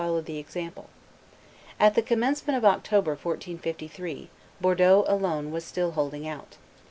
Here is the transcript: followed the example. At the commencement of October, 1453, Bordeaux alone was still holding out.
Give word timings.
followed 0.01 0.25
the 0.25 0.39
example. 0.39 0.89
At 1.79 1.93
the 1.93 2.01
commencement 2.01 2.57
of 2.57 2.65
October, 2.65 3.11
1453, 3.11 4.31
Bordeaux 4.59 5.05
alone 5.07 5.51
was 5.51 5.63
still 5.63 5.91
holding 5.91 6.27
out. 6.27 6.57